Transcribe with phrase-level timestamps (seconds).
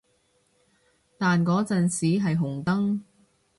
[1.19, 3.01] 但嗰陣時係紅燈